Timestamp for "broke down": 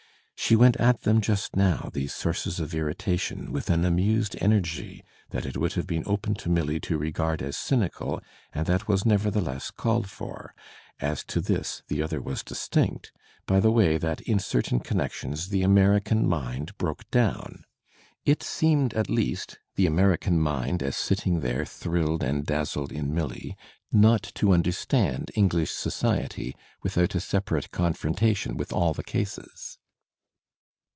16.79-17.63